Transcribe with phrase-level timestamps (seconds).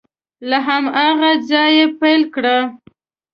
[0.49, 2.57] له هماغه ځایه یې پیل کړه